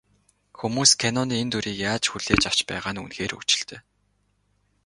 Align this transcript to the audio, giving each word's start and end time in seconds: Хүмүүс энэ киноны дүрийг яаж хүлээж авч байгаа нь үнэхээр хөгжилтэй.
Хүмүүс 0.59 0.91
энэ 0.93 0.99
киноны 1.01 1.35
дүрийг 1.51 1.77
яаж 1.91 2.03
хүлээж 2.09 2.41
авч 2.49 2.59
байгаа 2.69 2.91
нь 2.93 3.01
үнэхээр 3.03 3.33
хөгжилтэй. 3.35 3.81